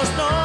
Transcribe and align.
los 0.00 0.16
dos. 0.16 0.39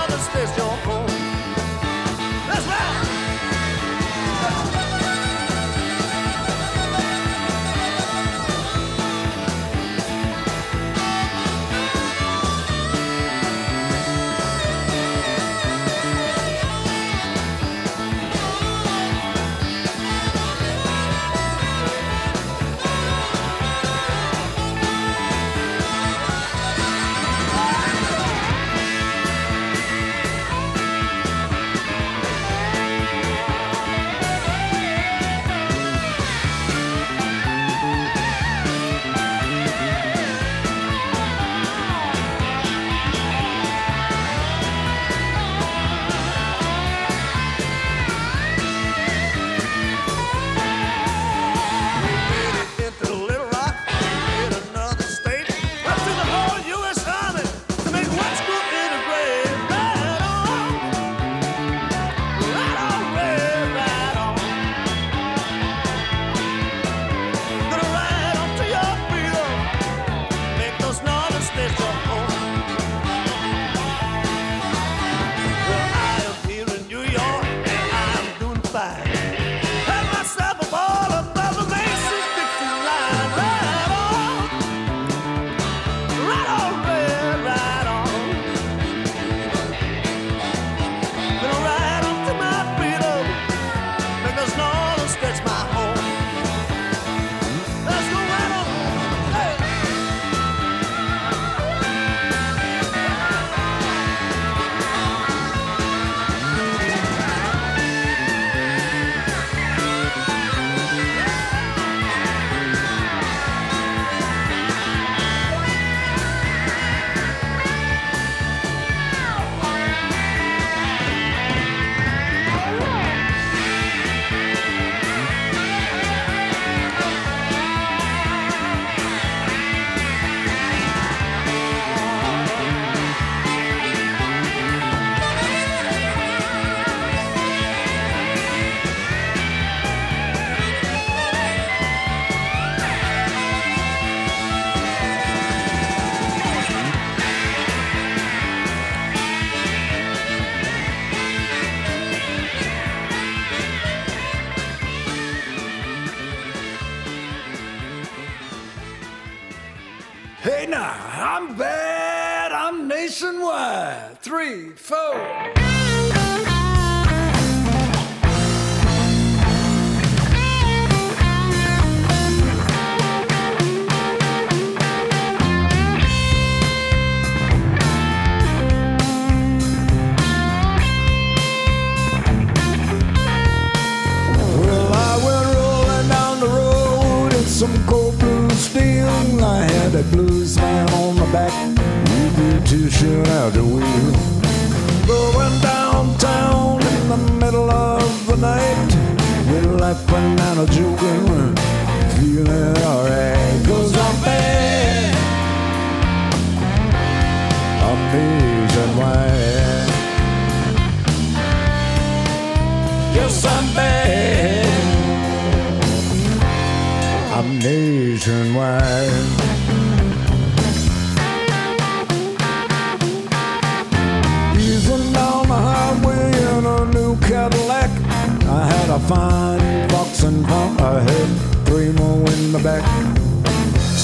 A 228.96 229.00
fine 229.00 229.88
box 229.90 230.24
in 230.24 230.42
front, 230.46 230.80
I 230.80 231.02
had 231.02 231.66
three 231.66 231.92
more 231.92 232.32
in 232.32 232.52
the 232.54 232.60
back. 232.60 232.84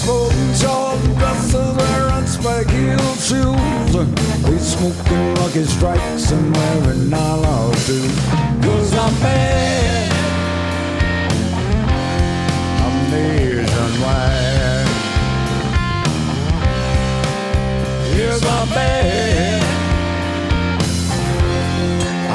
Smoking 0.01 0.53
short 0.53 0.99
dresses, 1.17 1.77
wearing 1.77 2.27
spike 2.27 2.69
heel 2.69 3.15
shoes. 3.15 3.95
We 4.45 4.57
smoking 4.59 5.35
lucky 5.35 5.63
strikes 5.63 6.31
and 6.31 6.53
wearing 6.55 7.09
nylon 7.09 7.73
too. 7.88 8.09
Cause 8.63 8.93
I'm 8.93 9.13
bad. 9.21 10.11
I'm 12.83 13.11
nationwide. 13.11 14.88
Yes, 18.17 18.43
I'm 18.43 18.67
bad. 18.69 19.63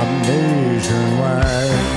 I'm 0.01 0.11
nationwide. 0.23 1.96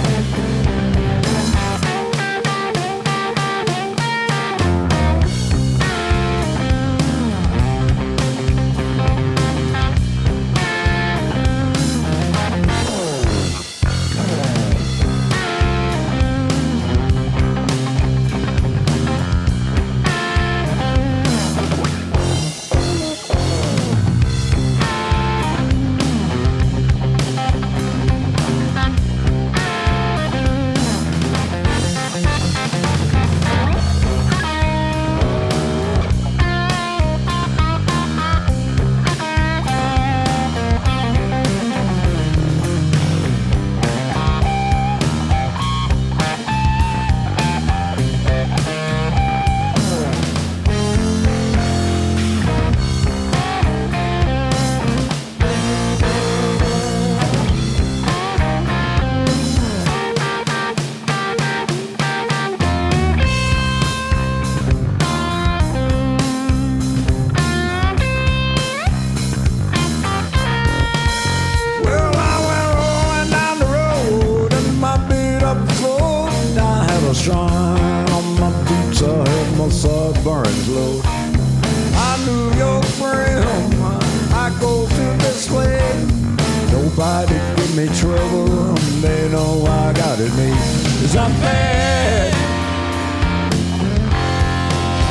Trouble, 88.30 88.76
they 89.02 89.30
know 89.30 89.66
I 89.66 89.94
got 89.94 90.20
it 90.20 90.34
made. 90.36 90.54
Cause 91.02 91.16
I'm 91.16 91.32
bad. 91.42 92.34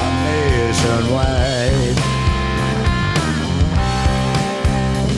I'm 0.01 0.15
nationwide. 0.25 1.99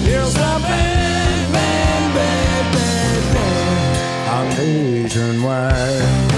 Yes, 0.06 0.36
I'm 0.36 0.62
bad, 0.62 1.52
bad, 1.52 2.14
bad, 2.14 2.74
bad, 2.74 3.34
bad. 3.34 4.28
I'm 4.34 4.48
nationwide. 4.58 6.29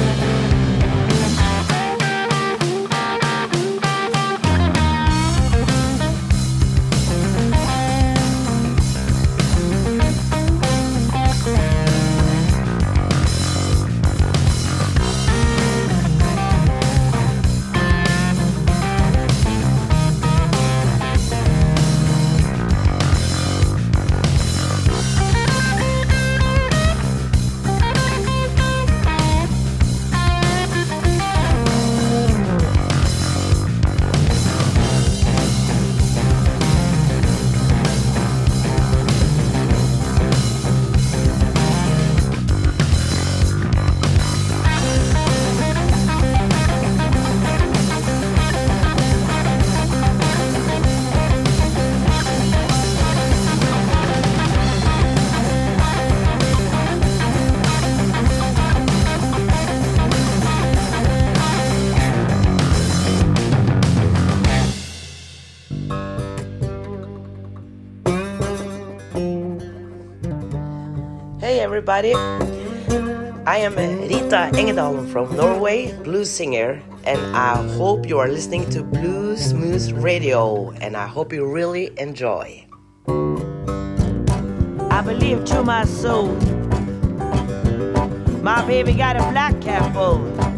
Everybody, 71.93 73.43
I 73.45 73.59
am 73.59 73.77
Rita 73.77 74.51
Engedalen 74.55 75.13
from 75.13 75.37
Norway, 75.37 75.93
blues 76.05 76.31
singer, 76.31 76.81
and 77.05 77.21
I 77.37 77.55
hope 77.77 78.09
you 78.09 78.19
are 78.19 78.29
listening 78.29 78.65
to 78.71 78.83
Bluesmoose 78.83 79.93
Radio, 80.03 80.71
and 80.81 80.97
I 80.97 81.07
hope 81.07 81.35
you 81.35 81.45
really 81.45 81.91
enjoy. 81.99 82.65
I 84.91 85.03
believe 85.05 85.45
to 85.53 85.63
my 85.63 85.85
soul. 85.85 86.29
My 88.41 88.65
baby 88.67 88.95
got 88.95 89.17
a 89.17 89.31
black 89.31 89.61
cap 89.61 89.95
on. 89.95 90.52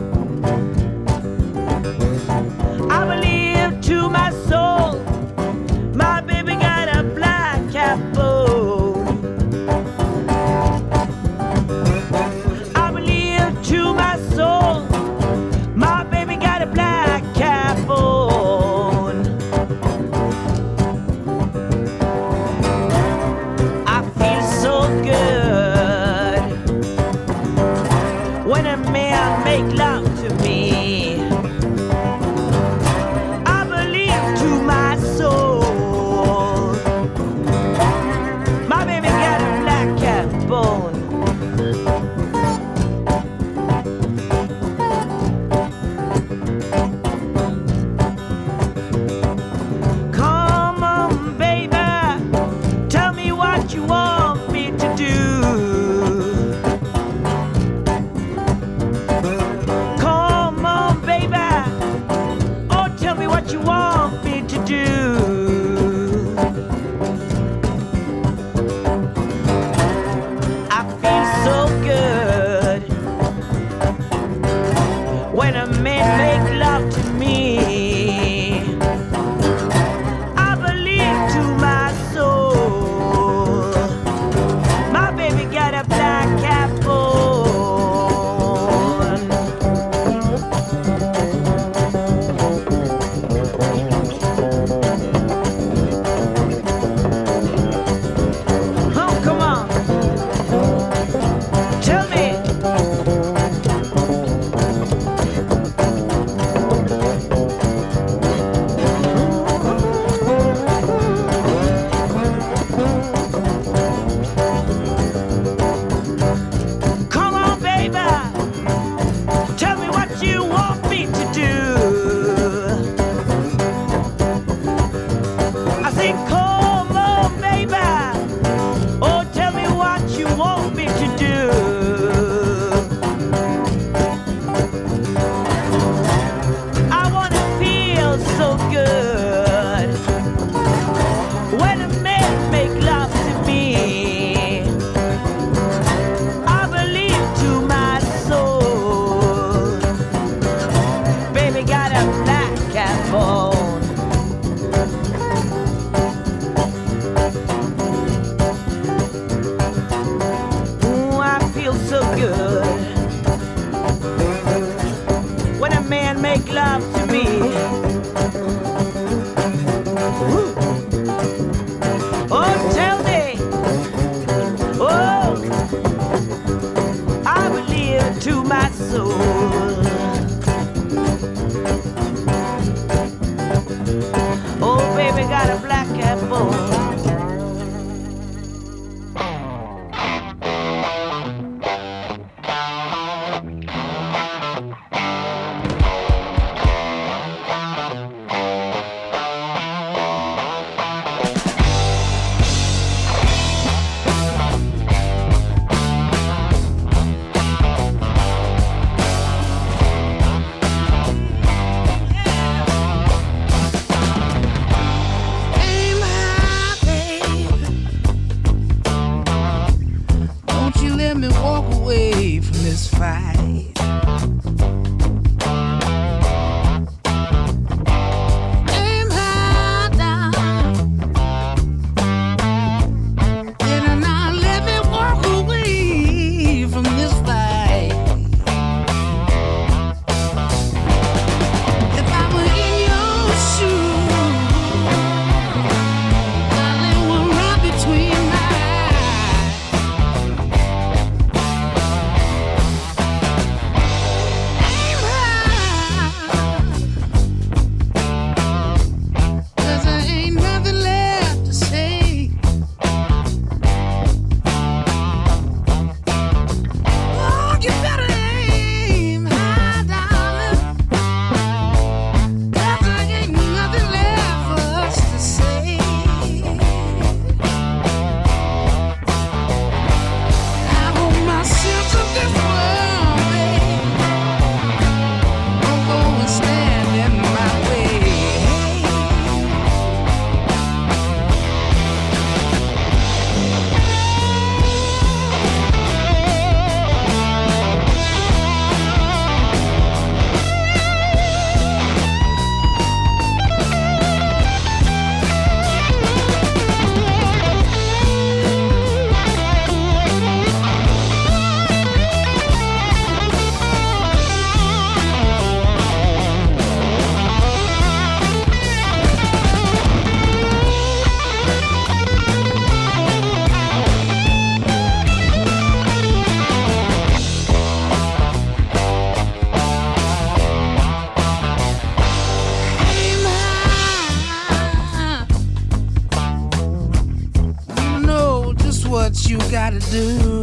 Do. 339.95 340.34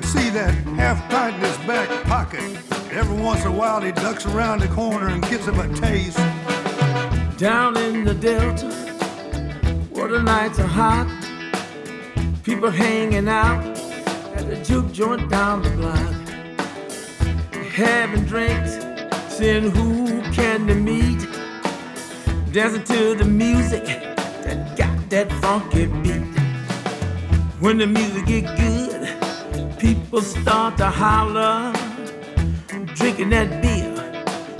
Can 0.00 0.08
see 0.10 0.28
that 0.28 0.52
half 0.76 1.08
pint 1.08 1.36
in 1.36 1.40
his 1.40 1.56
back 1.58 1.88
pocket. 2.04 2.42
Every 2.92 3.16
once 3.16 3.46
in 3.46 3.46
a 3.46 3.52
while, 3.52 3.80
he 3.80 3.92
ducks 3.92 4.26
around 4.26 4.60
the 4.60 4.68
corner 4.68 5.08
and 5.08 5.22
gets 5.22 5.46
him 5.46 5.58
a 5.58 5.74
taste. 5.74 6.18
Down 7.38 7.78
in 7.78 8.04
the 8.04 8.12
Delta, 8.12 8.66
where 9.92 10.08
the 10.08 10.22
nights 10.22 10.58
are 10.58 10.66
hot, 10.66 11.08
people 12.44 12.70
hanging 12.70 13.26
out 13.26 13.64
at 14.36 14.46
the 14.50 14.56
juke 14.56 14.92
joint 14.92 15.30
down 15.30 15.62
the 15.62 15.70
block, 15.70 16.14
having 17.72 18.26
drinks, 18.26 18.72
seeing 19.34 19.70
who 19.70 20.20
can 20.32 20.66
they 20.66 20.74
meet, 20.74 21.20
dancing 22.52 22.84
to 22.84 23.14
the 23.14 23.24
music 23.24 23.84
that 24.44 24.76
got 24.76 25.08
that 25.08 25.32
funky 25.40 25.86
beat. 25.86 26.36
When 27.60 27.78
the 27.78 27.86
music 27.86 28.26
get 28.26 28.44
good, 28.58 28.85
people 29.86 30.20
start 30.20 30.76
to 30.76 30.86
holler, 30.86 31.72
drinking 32.96 33.30
that 33.30 33.48
beer 33.62 33.94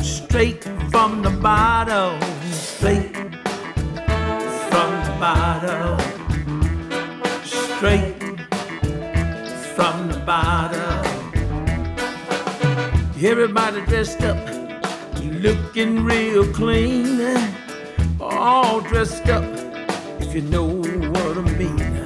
straight 0.01 0.63
from 0.93 1.21
the 1.23 1.31
bottle, 1.31 2.17
straight 2.53 3.13
from 4.71 4.91
the 5.07 5.15
bottle, 5.19 5.99
straight 7.43 8.15
from 9.75 9.95
the 10.13 10.23
bottle. 10.25 11.03
Everybody 13.21 13.81
dressed 13.87 14.23
up, 14.23 14.39
looking 15.43 16.05
real 16.05 16.47
clean, 16.53 17.21
all 18.21 18.81
dressed 18.81 19.29
up, 19.29 19.43
if 20.21 20.33
you 20.37 20.43
know 20.43 20.67
what 20.67 21.37
I 21.37 21.45
mean. 21.59 21.97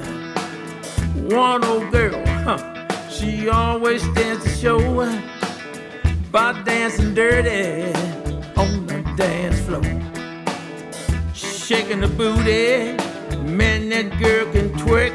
One 1.29 1.63
old 1.63 1.91
girl, 1.91 2.19
huh, 2.45 2.70
she 3.21 3.49
always 3.49 4.01
stands 4.01 4.43
to 4.43 4.49
show 4.49 4.79
by 6.31 6.59
dancing 6.63 7.13
dirty 7.13 7.93
on 8.57 8.87
the 8.87 9.03
dance 9.15 9.59
floor. 9.61 9.83
Shaking 11.33 12.01
the 12.01 12.07
booty, 12.07 12.97
man, 13.43 13.89
that 13.89 14.09
girl 14.19 14.51
can 14.51 14.69
twerk. 14.81 15.13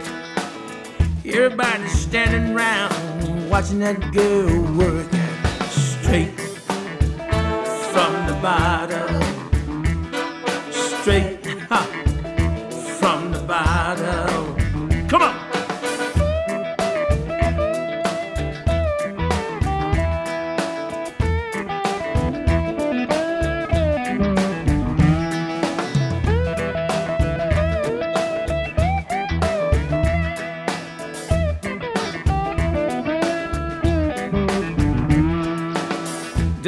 Everybody's 1.24 1.98
standing 1.98 2.54
around 2.54 3.50
watching 3.50 3.80
that 3.80 3.98
girl 4.12 4.62
work. 4.78 5.10
Straight 5.68 6.38
from 7.90 8.12
the 8.28 8.38
bottom, 8.40 9.20
straight 10.70 11.45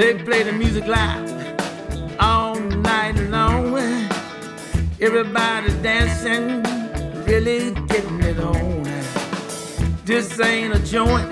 They 0.08 0.14
play 0.14 0.42
the 0.42 0.52
music 0.52 0.86
live 0.86 1.28
all 2.18 2.58
night 2.58 3.14
long. 3.28 3.76
Everybody 5.02 5.70
dancing, 5.82 6.62
really 7.26 7.74
getting 7.88 8.20
it 8.22 8.38
on. 8.40 8.84
This 10.06 10.40
ain't 10.40 10.74
a 10.74 10.78
joint, 10.78 11.30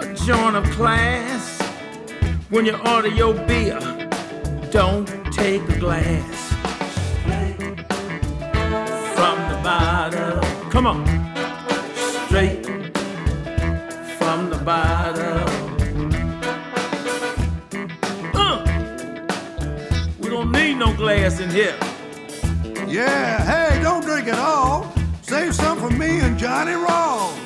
a 0.00 0.12
joint 0.26 0.56
of 0.56 0.64
class. 0.72 1.62
When 2.50 2.66
you 2.66 2.76
order 2.78 3.10
your 3.10 3.34
beer, 3.46 3.78
don't 4.72 5.06
take 5.32 5.62
a 5.68 5.78
glass. 5.78 6.48
From 9.14 9.36
the 9.50 9.60
bottom, 9.62 10.70
come 10.72 10.86
on, 10.88 11.06
straight 12.26 12.66
from 14.18 14.50
the 14.50 14.60
bottom. 14.64 15.45
Glass 20.96 21.40
in 21.40 21.50
here. 21.50 21.76
Yeah, 22.86 23.42
hey, 23.44 23.82
don't 23.82 24.02
drink 24.02 24.28
it 24.28 24.34
all. 24.34 24.92
Save 25.22 25.54
some 25.54 25.78
for 25.78 25.90
me 25.90 26.20
and 26.20 26.38
Johnny 26.38 26.72
Raw. 26.72 27.45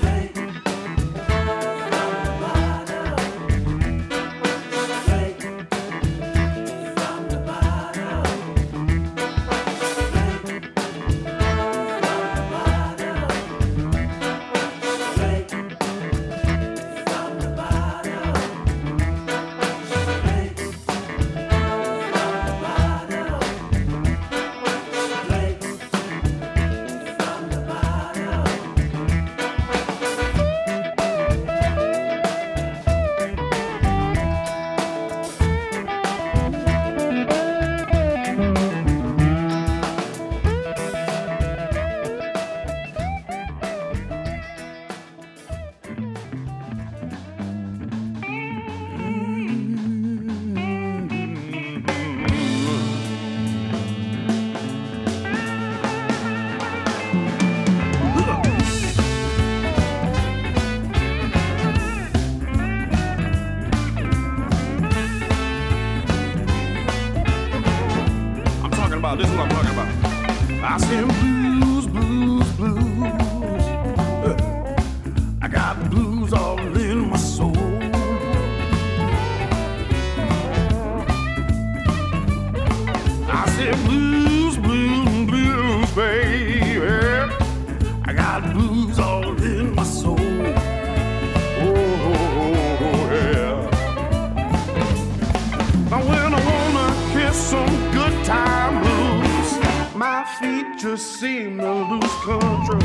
there's 97.31 97.43
some 97.45 97.93
good 97.93 98.25
time 98.25 98.83
blues. 98.83 99.95
My 99.95 100.25
feet 100.41 100.79
just 100.79 101.21
seem 101.21 101.59
to 101.59 101.73
lose 101.73 102.15
control. 102.25 102.79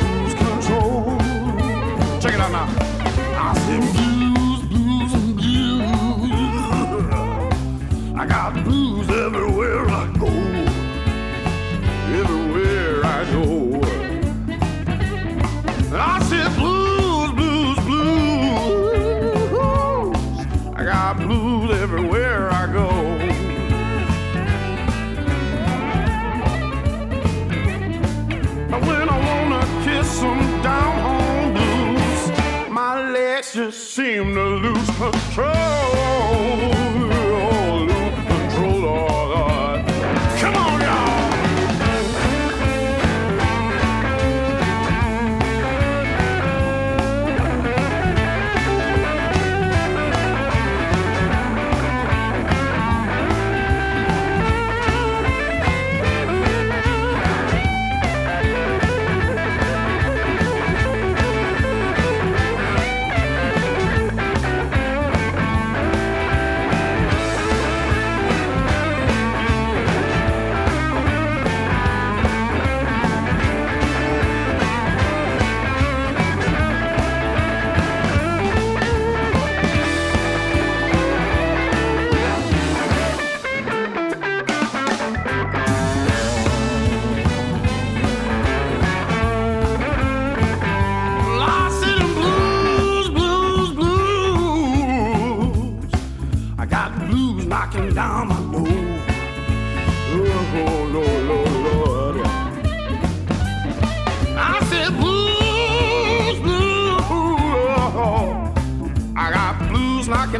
Lose 0.00 0.34
control. 0.34 1.18
Check 2.20 2.34
it 2.34 2.40
out 2.40 2.52
now. 2.52 2.68
I 3.36 3.54
said 3.64 3.82
blues, 3.94 4.60
blues, 4.70 5.12
and 5.14 5.36
blues. 5.36 6.30
I 8.20 8.26
got 8.26 8.64
blues. 8.64 8.83
seem 34.04 34.34
to 34.34 34.44
lose 34.44 34.90
control. 34.98 35.93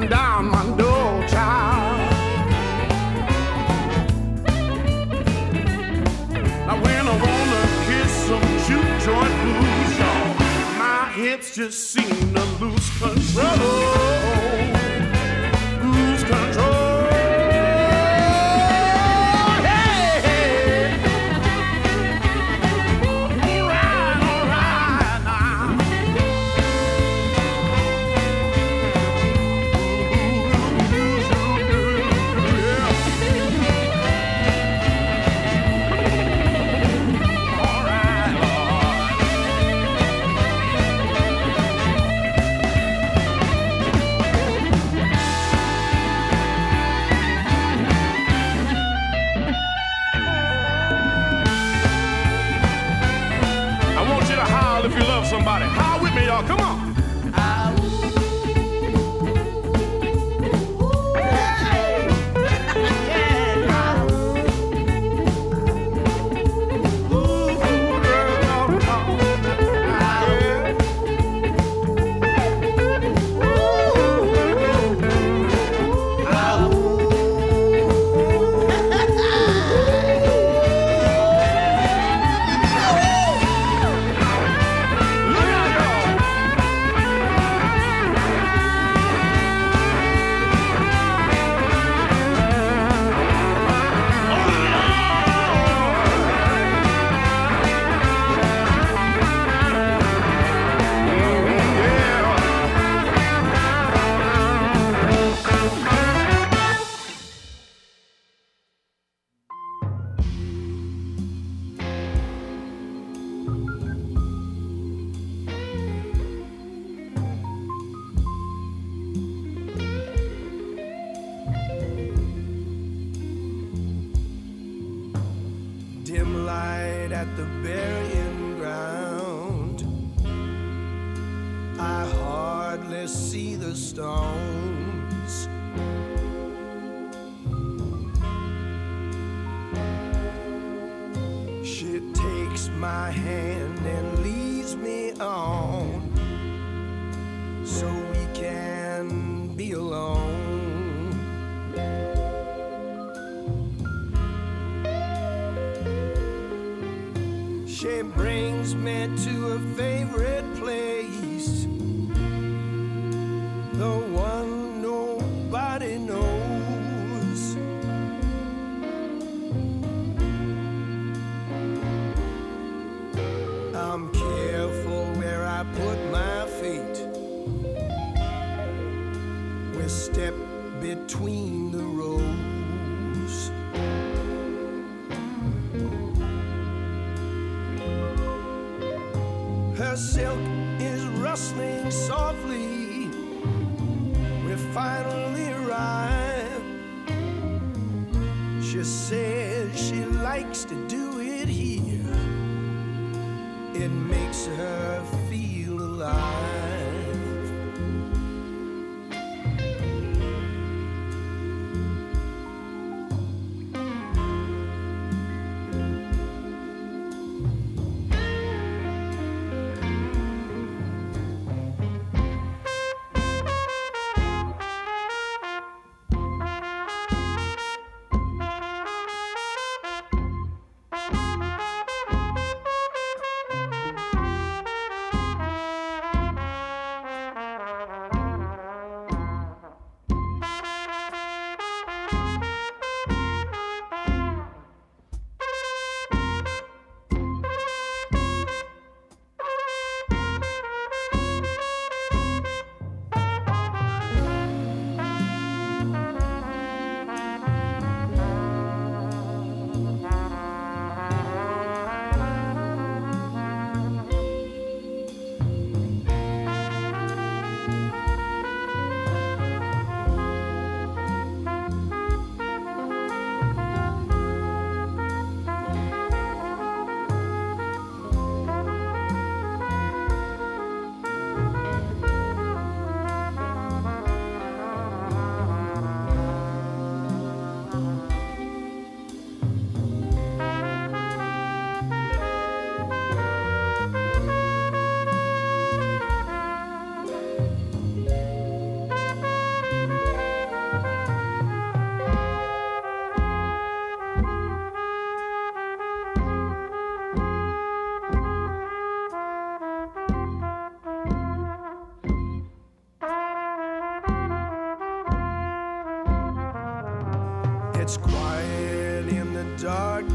down 0.08 0.50
my 0.50 0.64
door, 0.76 1.26
child. 1.28 2.10
Now 6.66 6.82
when 6.82 7.08
I 7.08 7.16
wanna 7.24 7.62
kiss 7.86 8.12
some 8.26 8.48
juke 8.66 8.94
joint 9.04 9.34
blues, 9.42 9.98
y'all, 9.98 10.78
my 10.78 11.12
hips 11.14 11.54
just 11.54 11.90
seem 11.90 12.34
to 12.34 12.44
lose 12.60 12.90
control. 12.98 14.73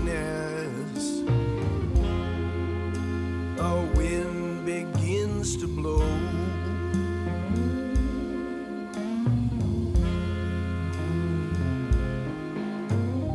darkness, 0.06 1.22
a 3.60 3.82
wind 3.96 4.66
begins 4.66 5.58
to 5.58 5.68
blow. 5.68 6.06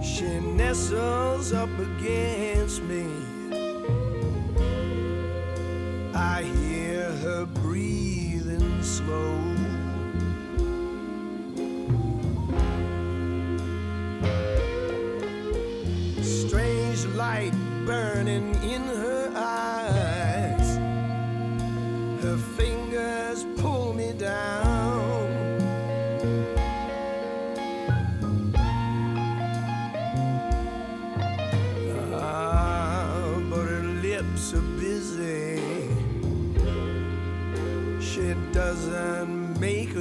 She 0.02 0.40
nestles 0.56 1.52
up 1.52 1.70
against 1.78 2.82
me. 2.82 3.06
I 6.14 6.42
hear 6.42 7.10
her 7.22 7.46
breathing 7.46 8.82
slow. 8.82 9.43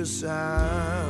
side. 0.05 1.02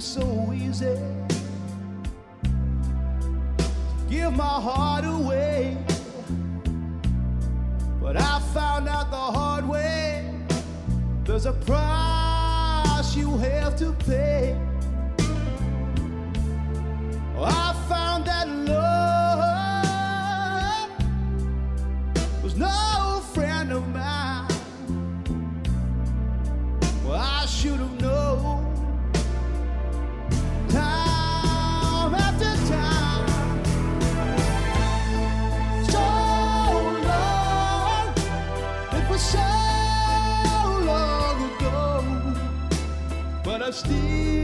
so 0.00 0.52
easy 0.54 0.86
to 0.86 1.26
give 4.08 4.32
my 4.34 4.44
heart 4.44 5.04
away. 5.04 5.76
But 8.00 8.16
I 8.16 8.40
found 8.54 8.88
out 8.88 9.10
the 9.10 9.16
hard 9.16 9.68
way 9.68 10.34
there's 11.24 11.44
a 11.44 11.52
price 11.52 13.14
you 13.14 13.36
have 13.36 13.76
to 13.76 13.92
pay. 13.92 14.56
But 43.70 43.76
I 43.76 43.78
still 43.78 44.39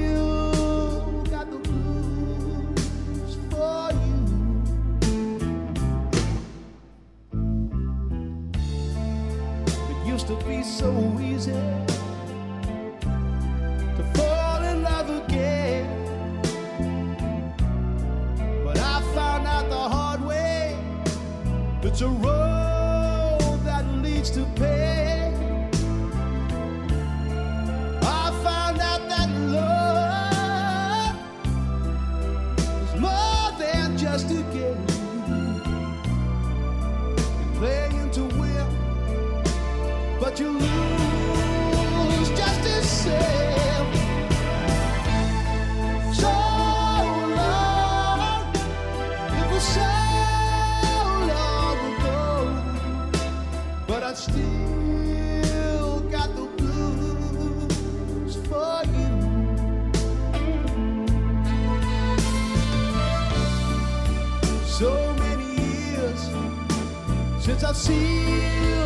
since 67.58 67.64
I've 67.64 68.85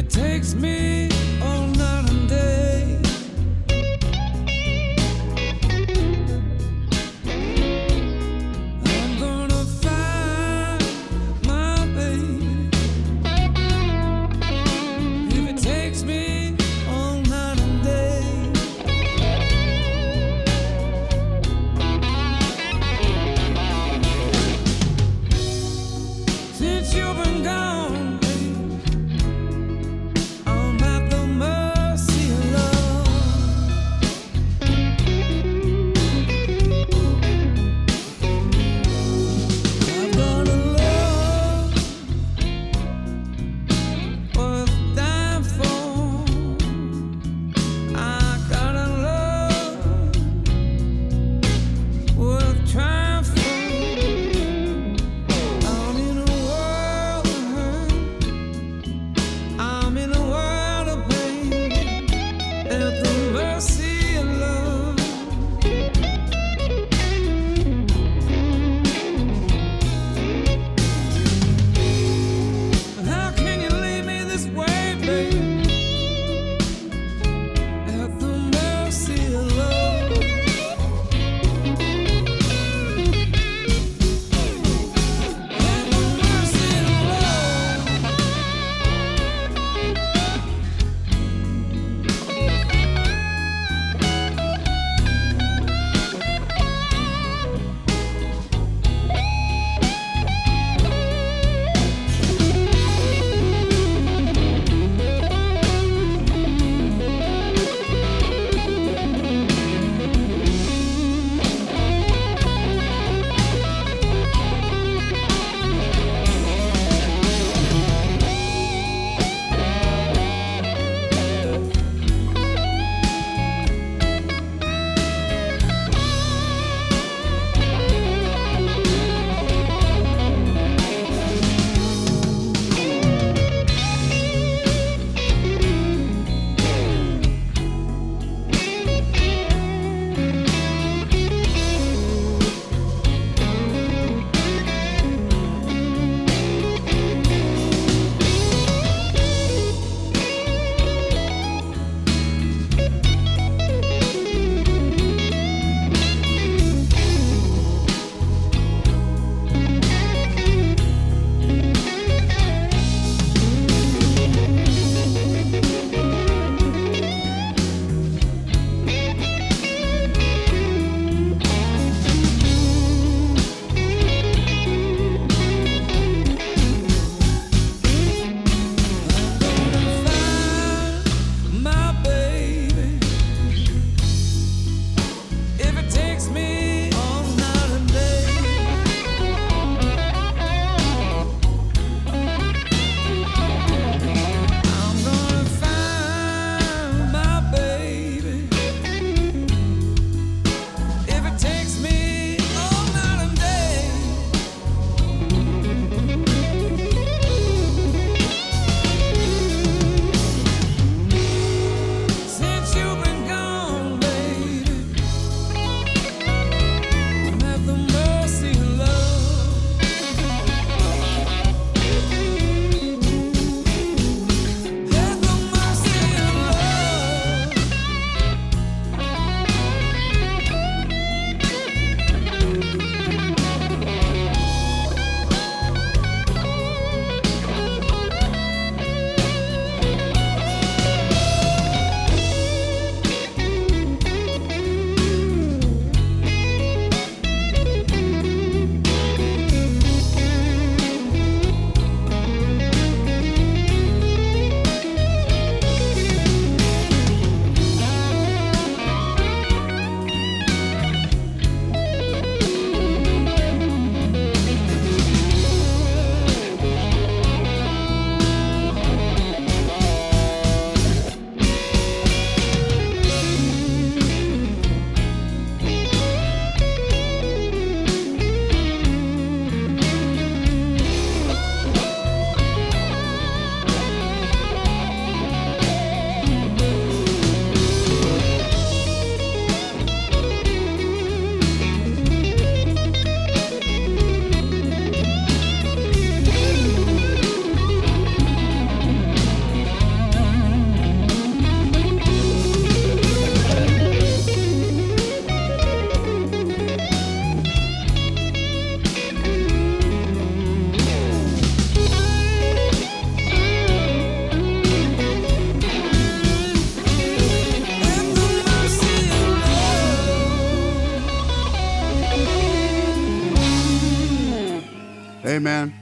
it 0.00 0.08
takes 0.08 0.54
me 0.54 1.10
all 1.42 1.69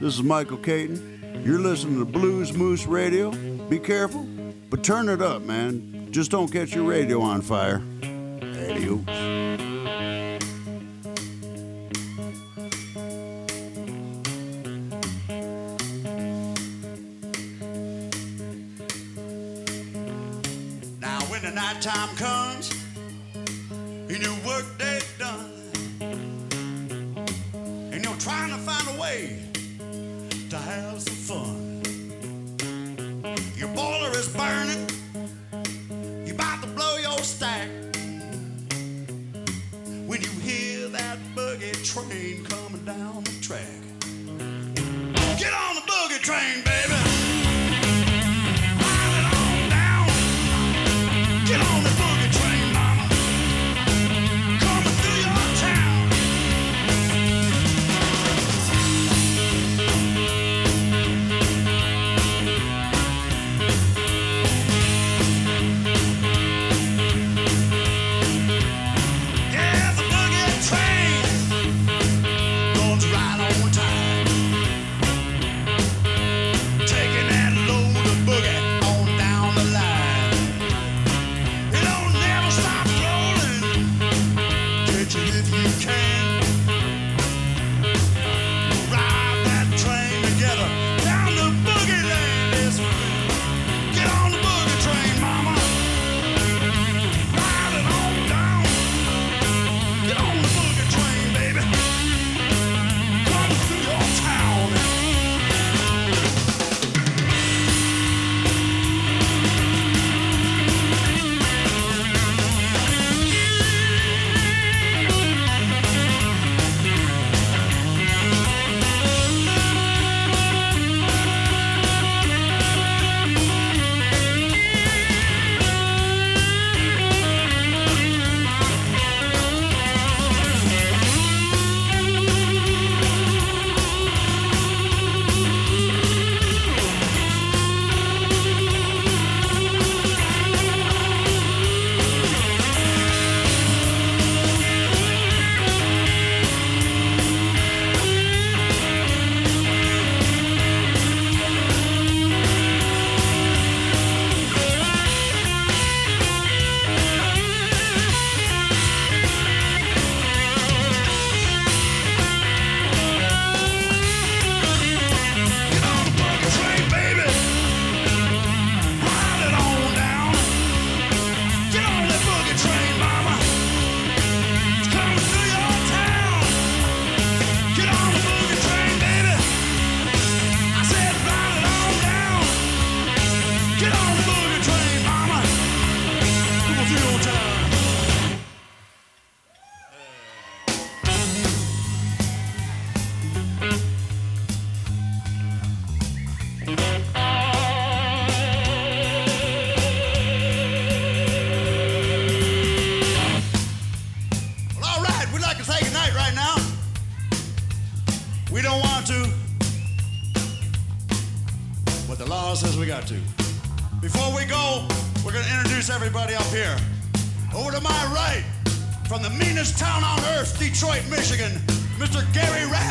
This 0.00 0.14
is 0.14 0.22
Michael 0.22 0.58
Katon. 0.58 1.42
You're 1.44 1.58
listening 1.58 1.98
to 1.98 2.18
Bluesmoose 2.18 2.86
Radio. 2.86 3.32
Be 3.68 3.80
careful, 3.80 4.28
but 4.70 4.84
turn 4.84 5.08
it 5.08 5.20
up, 5.20 5.42
man. 5.42 6.12
Just 6.12 6.30
don't 6.30 6.52
catch 6.52 6.72
your 6.72 6.84
radio 6.84 7.20
on 7.20 7.42
fire. 7.42 7.82
Adios. 8.00 9.47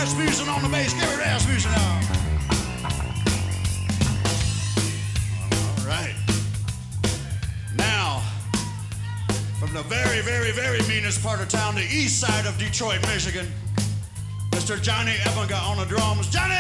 Rasmussen 0.08 0.48
on 0.48 0.62
the 0.64 0.70
bass. 0.70 0.94
Give 0.94 1.04
it 1.04 1.18
Rasmussen 1.18 1.70
now. 1.70 2.00
All 5.52 5.86
right. 5.86 6.16
Now, 7.76 8.22
from 9.60 9.74
the 9.74 9.84
very, 9.84 10.22
very, 10.22 10.52
very 10.52 10.80
meanest 10.88 11.22
part 11.22 11.42
of 11.42 11.50
town, 11.50 11.76
the 11.76 11.82
east 11.82 12.22
side 12.22 12.46
of 12.46 12.58
Detroit, 12.58 13.02
Michigan, 13.02 13.52
Mr. 14.52 14.82
Johnny 14.82 15.12
Ebenga 15.12 15.62
on 15.62 15.76
the 15.76 15.84
drums. 15.84 16.30
Johnny! 16.30 16.56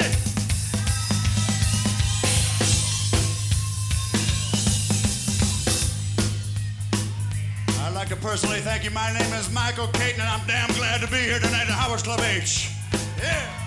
I'd 7.79 7.93
like 7.95 8.09
to 8.09 8.17
personally 8.17 8.59
thank 8.59 8.83
you. 8.83 8.91
My 8.91 9.17
name 9.17 9.31
is 9.35 9.49
Michael 9.53 9.87
Katon, 9.87 10.19
and 10.19 10.23
I'm 10.23 10.45
damn 10.47 10.67
glad 10.75 10.99
to 10.99 11.07
be 11.07 11.19
here 11.19 11.39
tonight 11.39 11.69
at 11.69 11.69
Howard's 11.69 12.03
Club 12.03 12.19
H. 12.19 12.76
Yeah. 13.18 13.57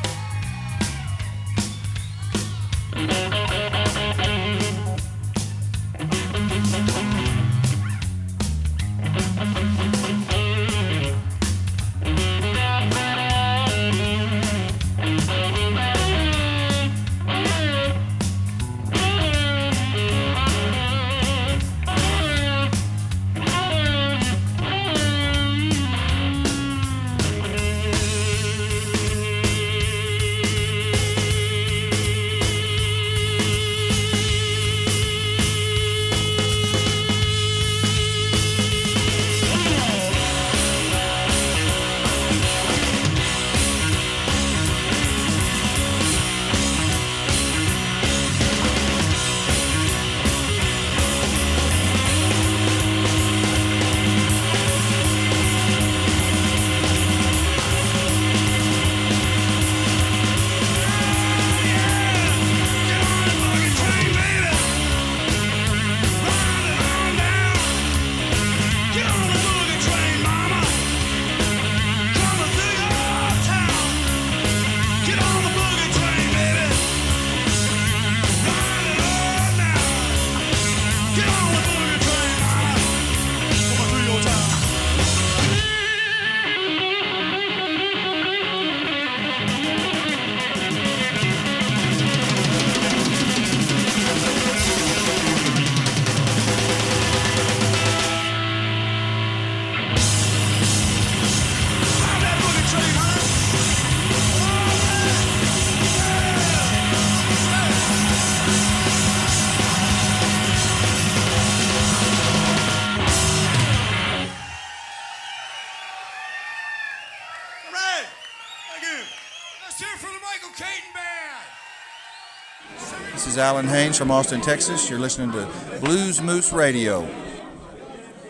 Alan 123.60 123.74
Haynes 123.74 123.98
from 123.98 124.10
Austin, 124.10 124.40
Texas. 124.40 124.88
You're 124.88 124.98
listening 124.98 125.32
to 125.32 125.44
Bluesmoose 125.80 126.50
Radio. 126.50 127.02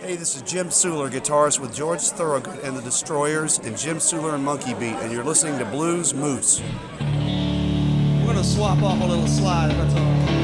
Hey, 0.00 0.16
this 0.16 0.34
is 0.34 0.42
Jim 0.42 0.70
Suhler, 0.70 1.08
guitarist 1.08 1.60
with 1.60 1.72
George 1.72 2.00
Thorogood 2.00 2.58
and 2.64 2.76
the 2.76 2.82
Destroyers, 2.82 3.60
and 3.60 3.78
Jim 3.78 3.98
Suhler 3.98 4.34
and 4.34 4.44
Monkey 4.44 4.74
Beat, 4.74 4.96
and 4.96 5.12
you're 5.12 5.22
listening 5.22 5.56
to 5.60 5.64
Bluesmoose. 5.66 6.60
We're 6.98 8.26
gonna 8.26 8.42
swap 8.42 8.82
off 8.82 9.00
a 9.00 9.06
little 9.06 9.28
slide 9.28 9.70
if 9.70 9.76
that's 9.76 9.94
all 9.94 10.00
right. 10.00 10.39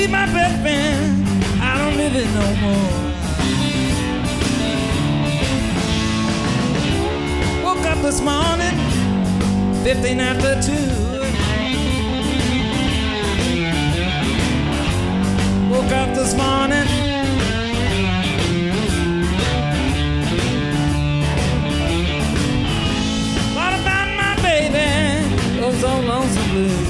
Be 0.00 0.06
my 0.06 0.26
best 0.32 0.60
friend. 0.62 1.26
I 1.60 1.76
don't 1.78 1.96
live 1.96 2.14
it 2.16 2.28
no 2.40 2.46
more. 2.64 2.92
Woke 7.64 7.84
up 7.92 8.00
this 8.02 8.20
morning, 8.22 8.76
15 9.84 10.20
after 10.20 10.54
2. 10.62 10.72
Woke 15.70 15.92
up 15.92 16.14
this 16.14 16.34
morning. 16.34 16.86
Thought 23.54 23.74
about 23.80 24.08
my 24.22 24.34
baby. 24.48 24.86
Oh, 25.62 25.72
so 25.80 25.90
lonesome 26.00 26.48
blue. 26.52 26.89